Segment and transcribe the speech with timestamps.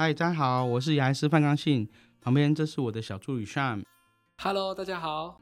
[0.00, 1.88] 嗨，大家好，我是牙医师范刚信，
[2.20, 3.82] 旁边这是我的小助理 Sham。
[4.36, 5.40] Hello，大家好。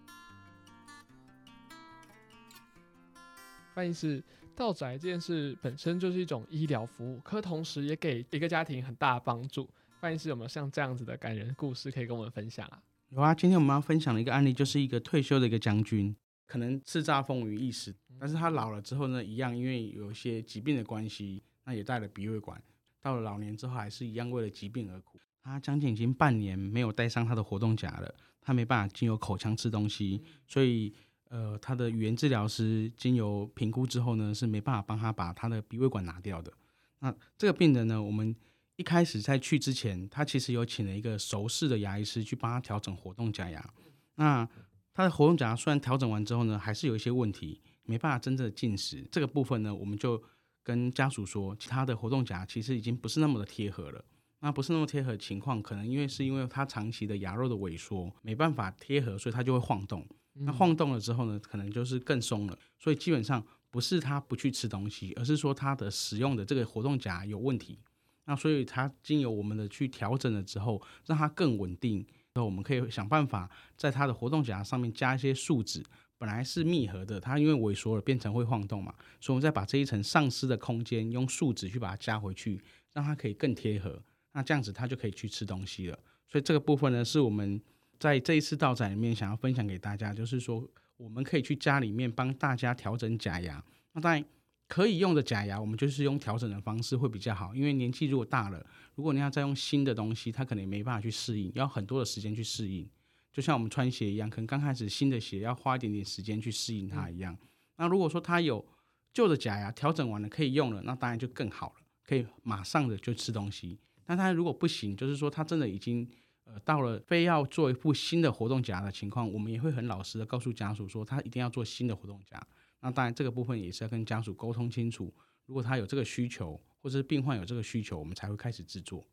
[3.75, 4.25] 范医师，
[4.55, 9.69] 到宅这件事本身就是一种医疗服务，可同时也给一个家庭很大的帮助。
[10.01, 12.83] 范医师有没有像这样子的感人故事可以跟我们分享啊？
[13.11, 16.17] 有啊，今天我们要分享的一个案例，就是一个退休的一个将军，
[16.47, 22.59] 可能叱咤风云一时，但是他老了之后呢，一样因为有一些疾病的关系，那也带了鼻胃管。
[23.07, 25.17] 到了老年之后，还是一样为了疾病而苦。
[25.41, 30.93] 他将近已经半年没有戴上他的活动夹了，他没办法经由口腔吃东西，所以
[31.29, 36.53] 呃，他的语言治疗师经由评估之后呢，是没办法帮他把他的鼻胃管拿掉的。
[36.99, 38.35] 那这个病人呢，我们
[38.75, 43.73] 一开始在去之前，他其实有请了一个熟识的牙医师去帮他调整活动假牙。
[44.17, 44.49] 那
[44.93, 49.07] 他的活动假牙虽然调整完之后呢，还是有一些问题，没办法真正的进食。
[49.13, 50.21] 这个部分呢，我们就。
[50.67, 54.05] 跟家属说，其他的活动夹其实已经不是那么的贴合了。
[54.41, 60.05] 那不是那么贴合的情况，可能因为是因为它长期的牙肉的萎缩，没办法贴合，所以它就会晃动。
[60.33, 62.59] 那晃动了之后呢，可能就是更松了。
[62.81, 63.41] 所以基本上
[63.71, 67.79] 不是它不去吃东西，而是说它的使用的这个活动夹有问题。
[68.25, 72.05] 那所以它经由我们的去调整了之后，让它更稳定。
[72.35, 75.81] 那我们可以想办法在它的活动夹上面加一些树脂。
[76.19, 82.61] 本来是密合的，它因为萎缩了变成会晃动嘛，所以我们再把这一层丧失的空间用树脂去把它加回去，
[82.93, 84.03] 让它可以更贴合。
[84.33, 85.99] 那这样子它就可以去吃东西了。
[86.29, 87.61] 所以这个部分呢，是我们
[87.99, 93.63] 在这一次到展里面想要分享给大家，就是说我们可以去家里面帮大家调整假牙。
[93.93, 94.25] 那当然
[94.69, 102.89] 可以用的假牙，我们就是用调整的方式会比较好，因为年纪如果大了，如果你要再用新的东西，它可能也没办法去适应，要很多的时间去适应。
[103.37, 107.37] 就像我们穿鞋一样，可能刚开始新的鞋要花一点点时间去适应它一样。
[107.77, 108.67] 那如果说它有
[109.13, 113.79] 旧的假牙调整完了可以用了，那当然就更好了，可以马上的就吃东西。
[114.07, 116.09] 那它如果不行，就是说它真的已经
[116.45, 122.43] 呃到了非要做一副新的活动夹的情况，我们也会很老实的告诉家属说，他一定要做新的活动夹。
[122.81, 129.07] 那当然这个部分也是要跟家属沟通清楚，如果他有这个需求，或者是病患有这个需求，我们才会开始制作。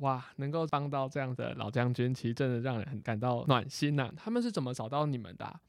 [0.00, 4.14] 哇，能够帮到这样的老将军，其实真的让人很感到暖心呐、啊。
[4.16, 5.60] 他们是怎么找到你们的、啊？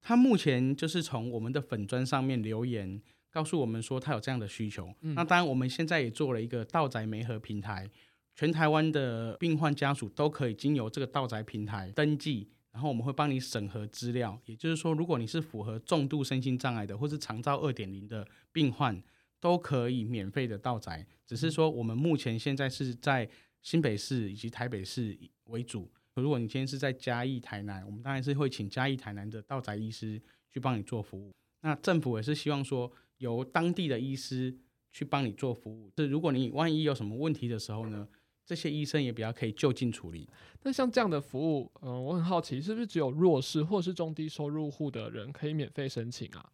[0.00, 3.00] 他目前就是从我们的粉砖上面留言，
[3.30, 4.92] 告诉我们说他有这样的需求。
[5.02, 7.88] 嗯、那当然，我们现在也做了一个道宅媒合平台，
[8.34, 14.40] 全台湾的病患家属都可以经由这个道宅平台登记，然后我们会帮你审核资料。
[14.44, 19.00] 也就是说，如果你是符合重度身心障碍的，或是长照二点零的病患，
[19.40, 21.06] 都可以免费的道宅。
[21.24, 23.28] 只是说，我们目前现在是在。
[23.62, 25.90] 新北市以及台北市为主。
[26.14, 30.20] 如果你今天是在嘉义、台南，我们当然是会请嘉义、台南的道宅医师
[30.50, 31.32] 去帮你做服务。
[31.60, 34.52] 那政府也是希望说，由当地的医师
[34.90, 35.92] 去帮你做服务。
[35.96, 38.08] 是如果你万一有什么问题的时候呢，
[38.44, 40.28] 这些医生也比较可以就近处理。
[40.62, 46.50] 那像这样的服务，嗯、呃，我很好奇，是不是只有弱势或是中低收入户的人可以免费申请啊？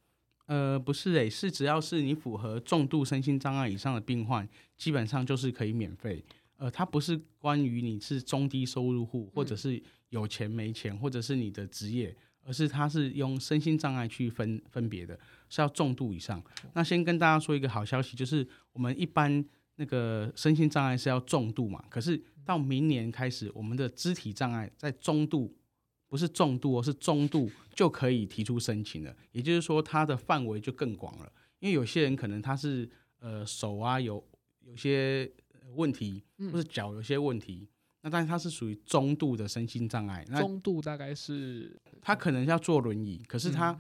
[0.47, 6.23] 呃，不是诶、欸，是只要是你符合重度身心障碍以上的病患，基本上就是可以免费。
[6.57, 16.43] 呃，它不是关于你是中低收入户，或者是有钱没钱，或者是你的职业，而是它是用身心障碍去分分别的，是要重度以上。
[16.73, 19.45] 那先跟大家说一个好消息，就是我们一般
[19.77, 25.53] 那个身心障碍是要重度嘛，可是到明年开始，我们的肢体障碍在中度，
[26.09, 29.15] 不是重度哦，是中度就可以提出申请了。
[29.33, 32.89] 也就是说，它的范围就更广了，因为有些人可能他是
[33.19, 34.25] 呃手啊有
[34.61, 35.29] 有些。
[35.75, 37.69] 问题，或是脚有些问题，嗯、
[38.03, 40.25] 那但是他是属于中度的身心障碍。
[40.29, 43.79] 那中度大概是他可能要坐轮椅，可是他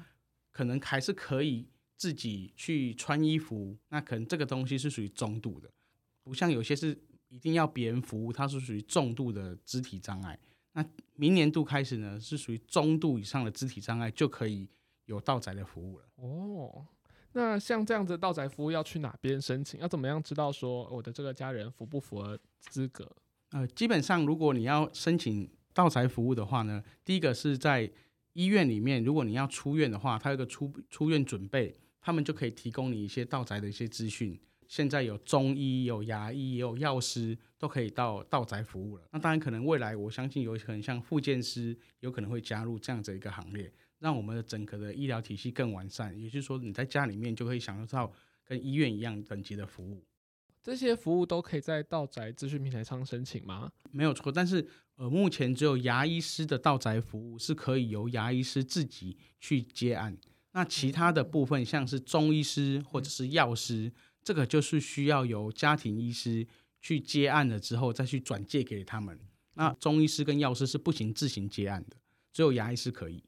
[0.50, 1.66] 可能还是可以
[1.97, 3.71] 自己去穿衣服。
[3.72, 5.71] 嗯、那可能这个东西是属于中度的，
[6.22, 10.38] 不像有些是一定要别人服务，它是属于重度的肢体障碍。
[10.72, 10.84] 那
[11.15, 14.69] 明年度开始呢，是属于中度以上的肢体障碍就可以
[15.06, 16.04] 有道宅的服务了。
[16.16, 16.87] 哦。
[17.34, 19.78] 那像这样子到宅服务要去哪边申请？
[19.81, 23.09] 要怎么样知道说我的这个家人符不符合资格？
[23.51, 27.91] 呃，基本上如果你要申请到宅服务的话呢，第一个是在
[28.33, 34.41] 医院里面，如果你要出院的话，他有个出出院准备，他们就可以提供你一些到宅的一些资讯。
[34.66, 39.03] 现在有中医、有牙医、也有药师，都可以到到宅服务了。
[39.13, 43.71] 那当然，可能未来我相信有可能像复健师，有可能会加入这样子一个行列。
[44.04, 48.12] 让我们的整个的医疗体系更完善，也就是说，你在家里面就可以享受到
[48.45, 50.04] 跟医院一样等级的服务。
[50.62, 53.72] 这些服务都可以在道宅资讯平台上申请吗？
[53.92, 60.15] 没有错，但是呃，目前只有牙医师的道宅服务是可以由牙医师自己去接案。
[60.53, 63.91] 那其他的部分，像是中医师或者是药师，
[64.22, 66.47] 这个就是需要由家庭医师
[66.83, 69.18] 去接案了之后再去转介给他们。
[69.54, 71.97] 那中医师跟药师是不行自行接案的，
[72.34, 73.24] 只有牙医师可以。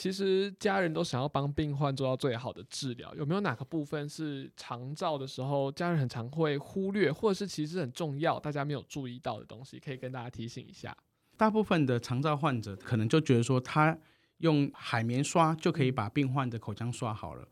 [0.00, 10.96] 哦，其实家人都想要帮病患做到最好的治疗，有没有哪个部分是长照的时候家人很常会忽略，或者是其实很重要，大家没有注意到的东西，可以跟大家提醒一下？
[11.36, 13.98] 大部分的长照患者可能就觉得说，他
[14.38, 17.46] 用海绵刷就可以把病患的口腔刷好了。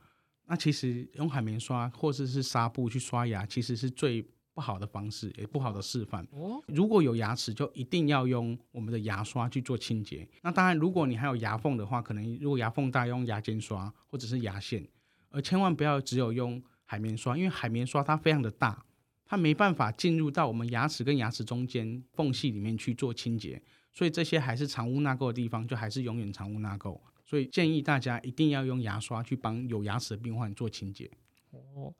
[0.47, 4.27] 那其实用海绵刷或者是纱布去刷牙，其实是最
[4.59, 6.27] 不好的方式，也不好的示范。
[6.33, 10.29] 哦如果有牙齿，就一定要用我们的牙刷去做清洁。
[10.43, 14.85] 那当然，如果你还有牙缝的话，可能如果牙缝大，用牙尖刷或者是牙线，
[15.31, 18.85] 而千万不要只有用海绵刷，因为海绵刷它非常的大，
[19.25, 23.63] 它没办法进入到我们牙齿跟牙齿中间缝隙里面去做清洁，
[23.93, 27.01] 所以这些还是藏污纳垢的地方，就还是永远藏污纳垢。
[27.25, 31.09] 所以建议大家一定要用牙刷去帮有牙齿的病患做清洁。
[31.53, 31.95] 哦。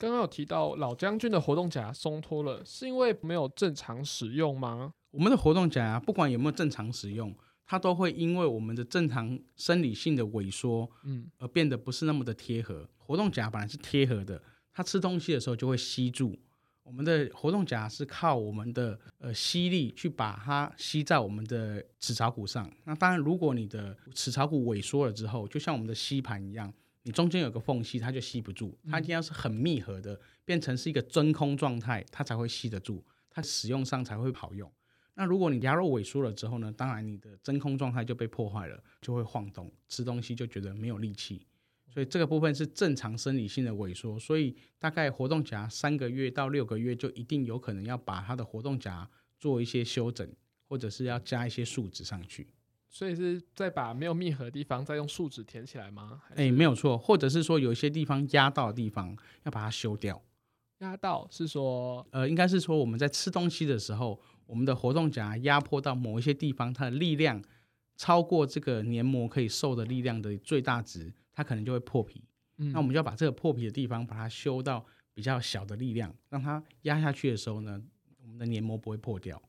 [0.00, 4.94] 刚刚有提到老将军的活动假牙松脱了，是因为没有正常使用吗？
[5.10, 7.36] 我们的活动假牙不管有没有正常使用，
[7.66, 12.88] 它都会因为我们的正常生理性的萎缩，嗯，而变得不是那么的贴合。
[12.96, 14.40] 活动假牙本来是贴合的，
[14.72, 16.34] 它吃东西的时候就会吸住。
[16.82, 22.68] 我们的活动假牙是靠我们的呃吸力去把它吸在我们的齿槽骨上。
[22.84, 26.72] 那当然，如果你的齿槽骨萎缩了之后，就像我们的吸盘一样。
[27.02, 28.78] 你中间有个缝隙，它就吸不住。
[28.88, 34.70] 它一定要是很密合的，变成是一个真空状态，它才会吸得住，它使用上才会好用。
[35.14, 36.72] 那如果你牙肉萎缩了之后呢？
[36.72, 41.46] 当然你的真空状态就被破坏了，就会晃动，吃东西就觉得没有力气。
[41.92, 44.18] 所以这个部分是正常生理性的萎缩。
[44.18, 49.08] 所以大概活动夹三个月到六个月，就一定有可能要把它的活动夹
[49.38, 50.26] 做一些修整，
[50.68, 52.46] 或者是要加一些树脂上去。
[52.90, 56.20] 所以是再把没有密合的地方再用树脂填起来吗？
[56.30, 60.20] 哎、欸，没有错，或者是说有一些地方压到的地方要把它修掉。
[60.78, 67.40] 压到是说，呃，应该是说我们在吃东西的时候，我们的活动夹压迫到某一些地方，它的力量
[67.96, 72.24] 超过这个黏膜可以受的力量的最大值，它可能就会破皮。
[72.56, 74.84] 嗯，那我们就要把这个破皮的地方把它修到
[75.14, 77.80] 比较小的力量，让它压下去的时候呢，
[78.22, 79.40] 我们的黏膜不会破掉。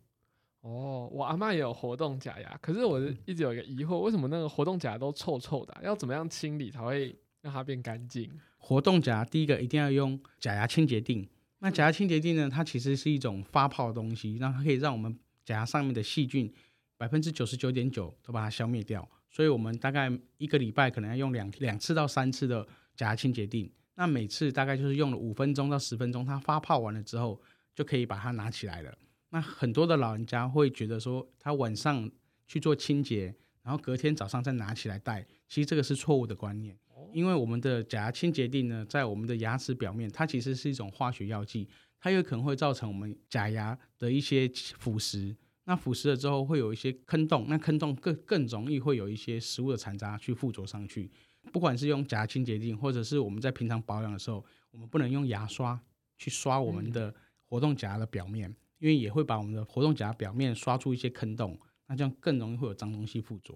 [0.62, 5.82] 哦，我阿嬷也有活动假牙，可是我一直有一个疑惑，为什么那个活动假牙都臭臭的啊？
[5.84, 8.30] 要怎么样清理才会让它变干净？
[8.58, 11.28] 活动假牙第一个一定要用假牙清洁定。
[11.60, 12.50] 那假牙清洁錠呢？
[12.50, 16.52] 它其实是一种发泡的东西，让它可以让我们假牙上面的细菌
[16.98, 19.08] 百分之九十九点九都把它消灭掉。
[19.30, 23.72] 所以我们大概一个礼拜可能要用两两次到三次的假牙清洁錠。
[23.96, 27.42] 那每次大概就是用了五分钟到十分钟，它发泡完了之后
[27.74, 28.96] 就可以把它拿起来了。
[29.32, 32.10] 那很多的老人家会觉得说，他晚上
[32.48, 36.78] 去做清洁，然后隔天早上再拿起来戴，其实这个是错误的观念。
[37.12, 41.68] 因为我们的假牙清洁剂呢，在我们的牙齿表面，它其实是一种化学药剂，
[42.00, 45.36] 它有可能会造成我们假牙的一些腐蚀。
[45.64, 51.10] 那腐蚀了之后会有一些坑洞，那坑洞更更容易会有一些食物的残渣去附着上去。
[51.52, 55.80] 不管是用假牙清洁剂，或者是我们在平常保养的时候，我们不能用牙刷
[56.18, 57.14] 去刷我们的
[57.46, 58.54] 活动假牙的表面。
[58.82, 63.54] 因为也会把我们的活动夹表面刷出一些坑洞，那这样更容易会有脏东西附着。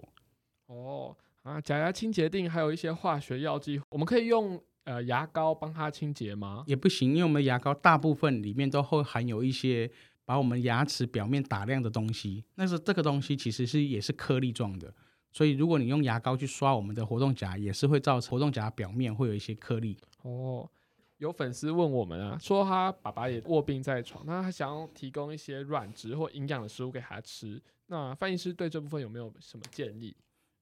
[0.68, 6.64] 哦，啊，假牙清洁定还有一些化学药剂，我们可以用呃牙膏帮它清洁吗？
[6.68, 9.90] 也不行，因为我们的牙膏大部分里面都会含有一些
[10.26, 14.94] 把我们牙齿表面打亮的东西，但是这个东西其实是也是颗粒状的，
[15.32, 19.98] 所以如果你用牙膏去刷我们的活动夹，也是会造成活动夹表面会有一些颗粒。
[20.22, 20.70] 哦。
[21.18, 27.62] 有粉丝问我们啊，说他爸爸也卧病在床，那他想要提供一些软质或营养的食物给他吃。
[27.88, 30.16] 那翻译师对这部分有没有什么建议？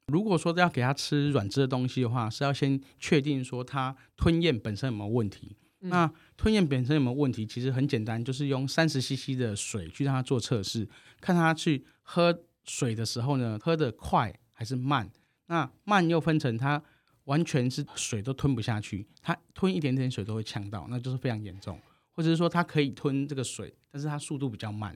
[0.07, 5.55] 如果说要给他吃软质的东西的话，是要先确定说他吞咽本身有没有问题。
[5.81, 7.45] 嗯、那吞咽本身有没有问题？
[7.45, 10.87] 其实很简单，就是用三十 CC 的水去让他做测试，
[11.19, 15.09] 看他去喝水的时候呢，喝得快还是慢。
[15.47, 16.83] 那慢又分成他。
[17.25, 21.79] 完全是水都吞不下去，他吞一点点水都会呛到，那就是非常严重。
[22.11, 24.95] 或者是说他可以吞这个水，但是他速度比较慢，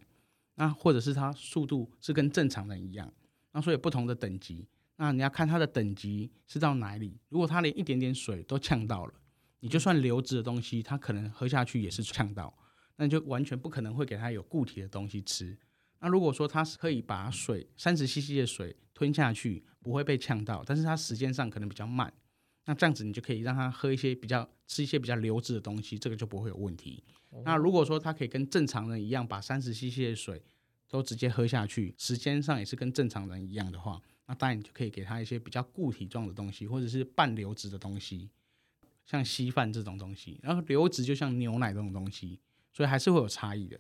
[0.56, 3.12] 那或者是他速度是跟正常人一样，
[3.52, 4.68] 那所以不同的等级，
[4.98, 7.18] 那你要看他的等级是到哪里。
[7.30, 9.14] 如果他连一点点水都呛到了，
[9.62, 12.56] 你就算流质的东西，他可能喝下去也是呛到，
[12.98, 15.58] 那就完全不可能会给他有固体的东西吃。
[16.00, 22.14] 那如果说他是可以把水三十 CC 的水吞下去，不会被呛到，但是他时间上可能比较慢，
[22.66, 27.04] 那这样子你就可以让他喝一些比较吃一些比较流质的东西，这个就不会有问题。
[27.30, 30.44] 哦、那如果说他可以跟正常人一样把三十 CC 的水
[30.88, 38.30] 都直接喝下去，时间上也是跟正常人一样的话，那当然你就可以给他一些比较固体状的东西，或者是半流质的东西，
[39.06, 40.40] 像稀饭这种东西。
[40.44, 42.40] 然后流质就像牛奶这种东西。
[42.74, 43.80] 所以还是会有差异的。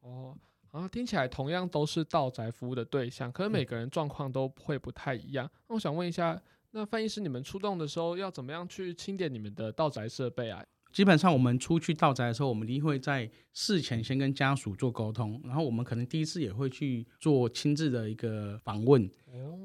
[0.00, 0.36] 哦，
[0.74, 5.48] 啊，听起来同样都是道宅服务的对象，可是每个人状况都会不太一样。
[5.68, 6.40] 那、嗯、我想问一下，
[6.72, 10.64] 那翻译师，你们出动的时候要怎么样去清点你们的道宅设备啊？
[10.92, 19.08] 基本上我们出去到宅的时候，我们一定会在事前先跟家属做沟通，然后我们可能第一次也会去做亲自的一个访问，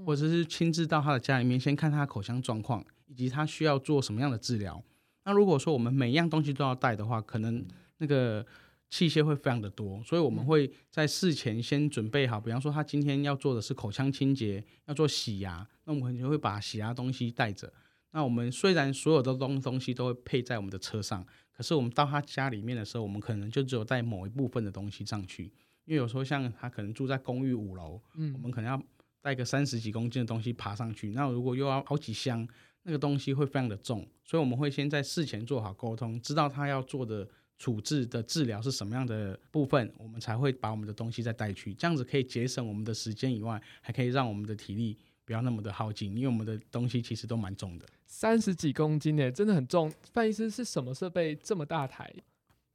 [0.05, 4.79] 或者是亲自到他的家里面先看他的口腔状况，以及他需要做什么样的治疗。
[5.25, 7.65] 那如果说我们每一样东西都要带的话，可能
[7.97, 8.45] 那个
[8.89, 17.71] 器械会非常的多，所以我们会在事前先准备好，比方说他今天要做的是口腔清洁，要做洗牙，那我们可能会把洗牙东西带着。
[18.11, 25.43] 那我们虽然所有的东东西都会配在我们的车上，可是我们到他家里面的时候，我们可能就只有带某一部分的东西上去，
[25.85, 28.83] 因为有时候像他可能住在公寓五楼，嗯，我们可能要
[29.21, 32.47] 带个三十几公斤的东西爬上去，那如果又要好几箱，
[32.81, 44.97] 那个东西会非常的重，所以我们会先在事前做好沟通，知道他要做的处置的治疗是什么样的部分，我们才会把我们的东西再带去，这样子可以节省我们的时间以外，还可以让我们的体力。
[45.25, 49.93] 不要那么的耗尽，因为我们的东西其实都蛮重的，三十几公斤诶，真的很重。
[50.11, 52.11] 范医师是什么设备这么大台？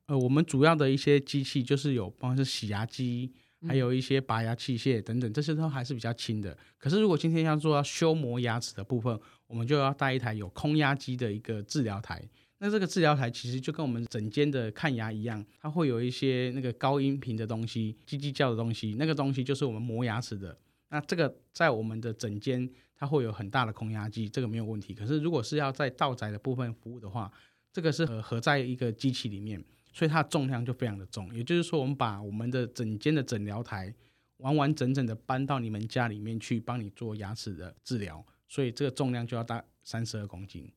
[0.06, 3.32] 呃，我们主要的一些机器就是有，包括是洗牙机，
[3.66, 6.56] 还有一些拔牙器械等等，这些都还是比较轻的。
[6.78, 12.22] 可是如果今天要做到修磨牙齿的部分，我们就要带一台有空压机的一个治疗台。
[12.64, 20.56] 那这个治疗台其实就跟我们整间的看牙一样，它会有一些那个高音频的东西，叽叽叫的东西，那个东西就是我们磨牙齿的。
[20.88, 22.66] 那这个在我们的整间，
[22.97, 24.94] 它会有很大的空压机，这个没有问题。
[24.94, 27.30] 可是如果是要在道宅的部分服务的话，
[27.71, 31.30] 这个是合合在一个机器里面，所以它的重量就非常的重。
[31.35, 33.94] 也就是说，我们把我们的整间的诊疗台
[34.38, 40.73] 完完整整的搬到你们家里面去，帮你做牙齿的治疗，所以这个重量就要大三十二公斤。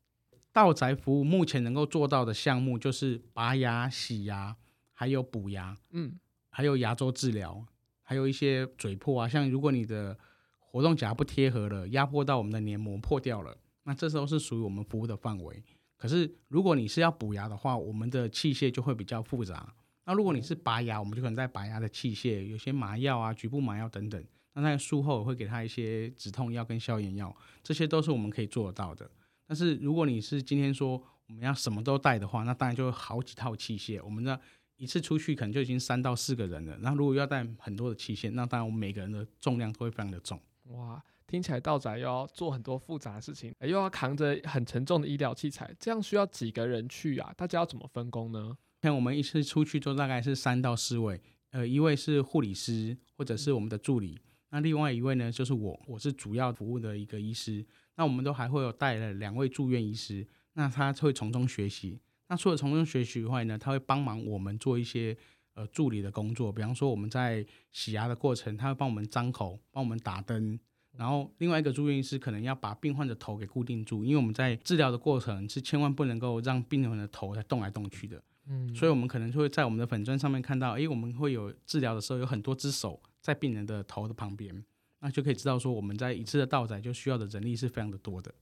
[0.57, 4.55] 到宅服务目前能够做到的项目就是拔牙、洗牙，
[4.91, 6.17] 还有补牙，嗯，
[6.49, 7.63] 还有牙周治疗。
[8.01, 10.17] 还有一些嘴破啊，像如果你的
[10.57, 15.63] 活动夹不贴合了，压迫到我们的黏膜破掉了，那这时候是属于我们服务的范围。
[15.95, 19.71] 可是如果你是要补牙的话，我们的器械就会比较复杂。
[20.05, 24.25] 那如果你是拔牙，我们就可能在拔牙的器械，有些麻药啊、局部麻药等等。
[24.53, 29.07] 那在术后会给他一些止痛药跟消炎药，这些都是我们可以做得到的。
[29.48, 34.39] 但是如果你是今天说我们要什么都带的话，那当然就好几套器械，我们的。
[34.80, 40.39] 一次出去可能就已经三到四个人了，然后如果要带很多的器械，那当然我们每个人的重量都会非常的重。
[40.66, 47.34] 哇，听起来道长又要做很多复杂的事情，又要扛着很沉重的医疗器材，这样需要几个人去啊？
[47.36, 48.56] 大家要怎么分工呢？
[48.84, 54.20] 像我们一次出去就大概是三到四位，呃，一位是护理师或者是我们的助理，
[54.51, 57.66] 那另外一位呢就是我，我是主要服务的一个医师，
[57.98, 62.00] 那我们都还会有带了两位住院医师，那他会从中学习。
[62.30, 65.18] 那除了从中学习以外呢，他会帮忙我们做一些
[65.54, 70.60] 呃助理的工作，比方说我们在洗牙的过程，他会帮我们张口，帮我们打灯，
[70.96, 84.63] 然后另外一个住院医师可能要把病患的头给固定住，因为我们在治疗的过程是千万不能够让病人的头在动来动去的，嗯，所以我们可能就会在我们的粉砖上面看到，诶，我们会有治疗的时候有很多只手在病人的头的旁边，
[85.00, 88.34] 那就可以知道说我们在一次的倒载就需要的人力是非常的多的。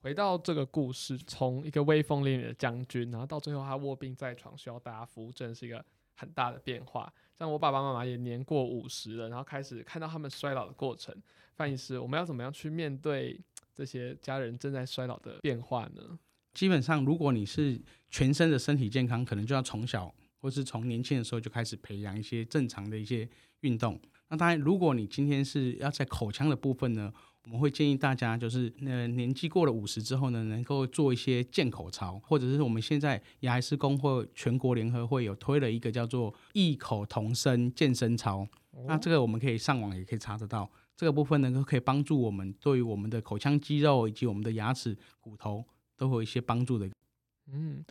[0.00, 5.84] 回到这个故事，从一个威风凛凛的将军，然后到最后他卧病在床，需要大家扶正，是一个
[6.14, 7.12] 很大的变化。
[7.36, 11.14] 像我爸爸妈妈也年过五十了，然后开始看到他们衰老的过程。
[11.56, 13.40] 范医师，我们要怎么样去面对
[13.74, 16.18] 这些家人正在衰老的变化呢？
[16.54, 23.28] 基本上，如果你是全身的身体健康，可能就要从小或是从年轻的时候就开始培养一些正常的一些
[23.60, 24.00] 运动。
[24.28, 27.12] 那当然，如果你今天是要在口腔的部分呢？
[27.44, 38.46] 我们会建议大家，就是呃年纪过了五十之后呢，能够做一些健口操，或者是我们现在牙医师工会全国联合会有推了一个叫做异口同声健身操。
[38.72, 45.64] 哦、那这个我们可以上网也可以查得到，这个部分呢可以帮助我们对于我们的口腔肌肉以及我们的牙齿骨头
[45.96, 46.90] 都会有一些帮助的。
[47.50, 47.82] 嗯，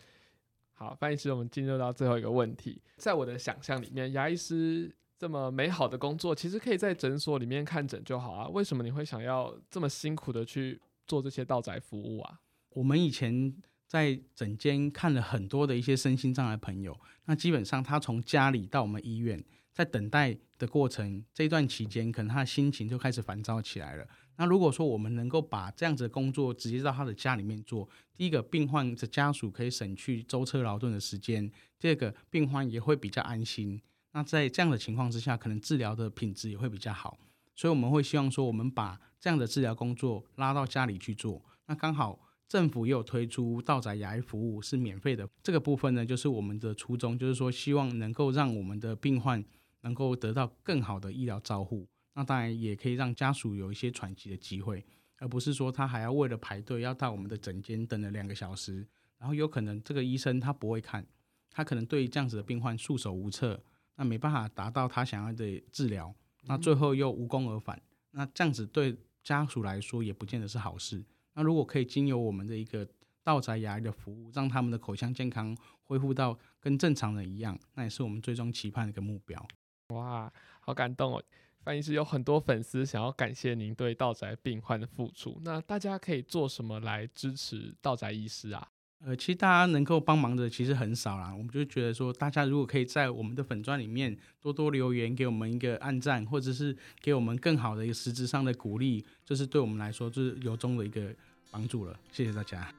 [0.73, 4.93] 好，范医师，我们进入到最后一个问题，在我的想象里面，牙医师。
[5.17, 8.47] 这么美好的工作，其实可以在诊所里面看诊就好啊。
[8.49, 12.39] 为什么你会想要这么辛苦的去做这些到宅服务啊？
[12.69, 13.55] 我们以前
[13.87, 19.43] 在诊间看了很多的一些身心障碍朋友，那基本上他从家里到我们医院，
[19.73, 24.07] 在等待的过程这一段期间，可能他的心情就开始烦躁起来了。
[24.35, 33.81] 那如果说我们能够把这样子的工作直接到他的家里面做，第一个病患的家属可以省去舟车劳顿的时间，第二个病患也会比较安心。
[34.11, 37.17] 那在这样的情况之下，可能治疗的品质也会比较好，
[37.55, 41.43] 所以我们会希望说，我们把这样的治疗工作拉到家里去做。
[41.67, 49.43] 那刚好政府也有推出到宅牙医服务是免费的，这个部分呢，就是我们的初衷，就是说希望能够让我们的病患
[49.81, 51.87] 能够得到更好的医疗照护。
[52.13, 54.83] 那当然也可以让家属有一些喘息的机会，
[55.17, 58.87] 而不是说他还要为了排队要到我们的诊间等了两个小时，
[59.19, 61.05] 然后有可能这个医生他不会看，
[61.51, 63.61] 他可能对这样子的病患束手无策，
[63.97, 71.03] 那没办法达到他想要的治疗，那最后又无功而返，那这样子对家属来说也不见得是好事。
[71.33, 72.87] 那如果可以经由我们的一个
[73.23, 79.45] 道宅牙医的服务，让他们的口腔健康恢复到跟正常人一样，那也是我们最终期盼的一个目标。
[79.89, 81.23] 哇，好感动哦！
[81.63, 88.71] 范医师有很多粉丝想要感谢您对道宅病患的付出，那大家可以做什么来支持道宅医师啊？
[89.05, 91.31] 呃，其实大家能够帮忙的其实很少啦。
[91.31, 101.13] 我们就觉得说，大家如果可以在我们的粉钻里面多多留言，给我们一个按赞，或者是给我们更好的一个实质上的鼓励，这、是对我们来说就是由衷的一个
[101.51, 101.97] 帮助了。
[102.11, 102.73] 谢谢大家。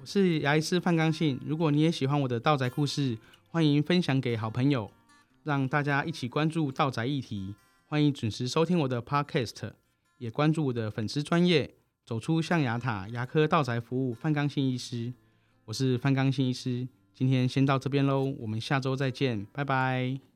[0.00, 3.16] 我是牙医师范刚信，如果你也喜欢我的道宅故事，
[3.46, 4.90] 欢迎分享给好朋友，
[5.44, 7.54] 让大家一起关注道宅议题。
[7.86, 9.74] 欢迎准时收听我的 Podcast，
[10.18, 11.76] 也关注我的粉丝专业。
[12.04, 15.12] 走出象牙塔牙科道宅服务，范刚信医师，
[15.64, 20.31] 我是范刚信医师，今天先到这边喽，我们下周再见，拜拜。